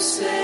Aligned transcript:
say. 0.00 0.39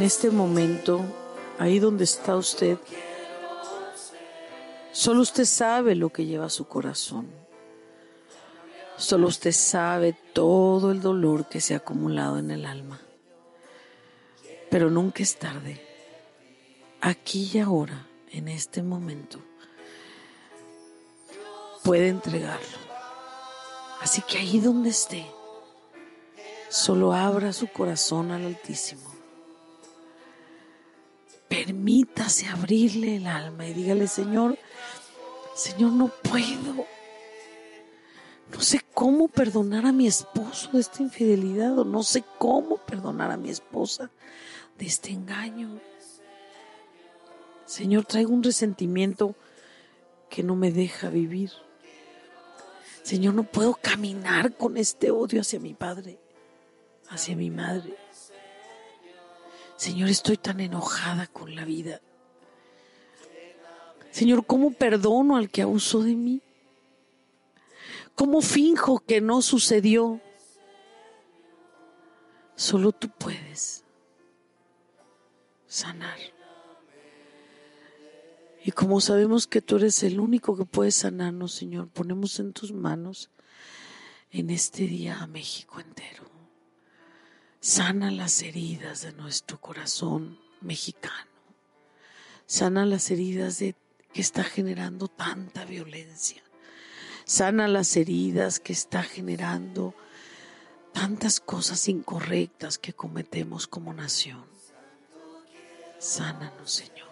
En 0.00 0.06
este 0.06 0.30
momento, 0.30 1.04
ahí 1.58 1.78
donde 1.78 2.04
está 2.04 2.34
usted, 2.34 2.78
solo 4.92 5.20
usted 5.20 5.44
sabe 5.44 5.94
lo 5.94 6.08
que 6.08 6.24
lleva 6.24 6.48
su 6.48 6.66
corazón. 6.66 7.28
Solo 8.96 9.28
usted 9.28 9.52
sabe 9.52 10.16
todo 10.32 10.90
el 10.90 11.02
dolor 11.02 11.50
que 11.50 11.60
se 11.60 11.74
ha 11.74 11.76
acumulado 11.76 12.38
en 12.38 12.50
el 12.50 12.64
alma. 12.64 12.98
Pero 14.70 14.88
nunca 14.88 15.22
es 15.22 15.36
tarde. 15.36 15.86
Aquí 17.02 17.50
y 17.52 17.58
ahora, 17.58 18.06
en 18.30 18.48
este 18.48 18.82
momento, 18.82 19.38
puede 21.82 22.08
entregarlo. 22.08 22.78
Así 24.00 24.22
que 24.22 24.38
ahí 24.38 24.60
donde 24.60 24.88
esté, 24.88 25.26
solo 26.70 27.12
abra 27.12 27.52
su 27.52 27.66
corazón 27.66 28.30
al 28.30 28.46
Altísimo. 28.46 29.19
Permítase 31.70 32.48
abrirle 32.48 33.18
el 33.18 33.28
alma 33.28 33.64
y 33.64 33.72
dígale, 33.72 34.08
Señor, 34.08 34.58
Señor, 35.54 35.92
no 35.92 36.08
puedo. 36.08 36.84
No 38.52 38.60
sé 38.60 38.80
cómo 38.92 39.28
perdonar 39.28 39.86
a 39.86 39.92
mi 39.92 40.08
esposo 40.08 40.72
de 40.72 40.80
esta 40.80 41.00
infidelidad 41.00 41.78
o 41.78 41.84
no 41.84 42.02
sé 42.02 42.24
cómo 42.38 42.78
perdonar 42.78 43.30
a 43.30 43.36
mi 43.36 43.50
esposa 43.50 44.10
de 44.80 44.86
este 44.86 45.10
engaño. 45.10 45.78
Señor, 47.66 48.04
traigo 48.04 48.34
un 48.34 48.42
resentimiento 48.42 49.36
que 50.28 50.42
no 50.42 50.56
me 50.56 50.72
deja 50.72 51.08
vivir. 51.08 51.52
Señor, 53.04 53.34
no 53.34 53.44
puedo 53.44 53.78
caminar 53.80 54.56
con 54.56 54.76
este 54.76 55.12
odio 55.12 55.42
hacia 55.42 55.60
mi 55.60 55.74
padre, 55.74 56.18
hacia 57.10 57.36
mi 57.36 57.48
madre. 57.48 57.94
Señor, 59.80 60.10
estoy 60.10 60.36
tan 60.36 60.60
enojada 60.60 61.26
con 61.26 61.54
la 61.54 61.64
vida. 61.64 62.02
Señor, 64.10 64.44
¿cómo 64.44 64.74
perdono 64.74 65.38
al 65.38 65.48
que 65.48 65.62
abusó 65.62 66.02
de 66.02 66.16
mí? 66.16 66.42
¿Cómo 68.14 68.42
finjo 68.42 68.98
que 68.98 69.22
no 69.22 69.40
sucedió? 69.40 70.20
Solo 72.56 72.92
tú 72.92 73.08
puedes 73.08 73.82
sanar. 75.66 76.18
Y 78.62 78.72
como 78.72 79.00
sabemos 79.00 79.46
que 79.46 79.62
tú 79.62 79.76
eres 79.76 80.02
el 80.02 80.20
único 80.20 80.58
que 80.58 80.66
puede 80.66 80.90
sanarnos, 80.90 81.54
Señor, 81.54 81.88
ponemos 81.88 82.38
en 82.38 82.52
tus 82.52 82.70
manos 82.70 83.30
en 84.30 84.50
este 84.50 84.82
día 84.82 85.22
a 85.22 85.26
México 85.26 85.80
entero. 85.80 86.29
Sana 87.62 88.10
las 88.10 88.40
heridas 88.40 89.02
de 89.02 89.12
nuestro 89.12 89.60
corazón 89.60 90.40
mexicano. 90.62 91.30
Sana 92.46 92.86
las 92.86 93.10
heridas 93.10 93.58
que 93.58 93.74
está 94.14 94.44
generando 94.44 95.08
tanta 95.08 95.66
violencia. 95.66 96.42
Sana 97.26 97.68
las 97.68 97.98
heridas 97.98 98.60
que 98.60 98.72
está 98.72 99.02
generando 99.02 99.94
tantas 100.94 101.38
cosas 101.38 101.86
incorrectas 101.88 102.78
que 102.78 102.94
cometemos 102.94 103.66
como 103.66 103.92
nación. 103.92 104.46
Sánanos, 105.98 106.72
Señor. 106.72 107.10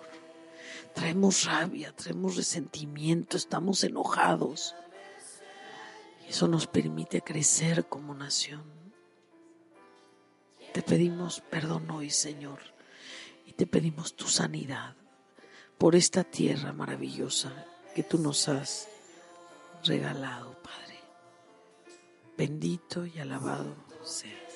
Traemos 0.94 1.44
rabia, 1.44 1.94
traemos 1.94 2.36
resentimiento, 2.36 3.36
estamos 3.36 3.84
enojados. 3.84 4.74
Y 6.26 6.30
eso 6.30 6.48
nos 6.48 6.66
permite 6.66 7.20
crecer 7.20 7.86
como 7.86 8.14
nación. 8.14 8.77
Te 10.72 10.82
pedimos 10.82 11.40
perdón 11.40 11.90
hoy, 11.90 12.10
Señor, 12.10 12.60
y 13.46 13.52
te 13.52 13.66
pedimos 13.66 14.14
tu 14.14 14.26
sanidad 14.26 14.94
por 15.78 15.94
esta 15.94 16.24
tierra 16.24 16.72
maravillosa 16.72 17.52
que 17.94 18.02
tú 18.02 18.18
nos 18.18 18.48
has 18.48 18.88
regalado, 19.84 20.52
Padre. 20.62 21.00
Bendito 22.36 23.06
y 23.06 23.18
alabado 23.18 23.74
sea. 24.04 24.47